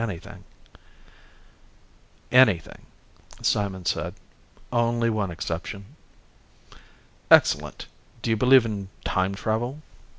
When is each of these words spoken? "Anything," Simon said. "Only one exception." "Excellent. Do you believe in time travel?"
"Anything," 2.31 2.85
Simon 3.43 3.85
said. 3.85 4.15
"Only 4.73 5.11
one 5.11 5.29
exception." 5.29 5.85
"Excellent. 7.29 7.85
Do 8.23 8.31
you 8.31 8.35
believe 8.35 8.65
in 8.65 8.89
time 9.05 9.35
travel?" 9.35 9.83